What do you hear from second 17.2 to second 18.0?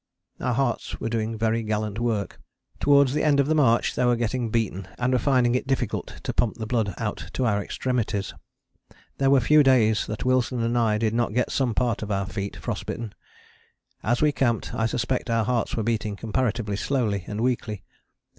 and weakly.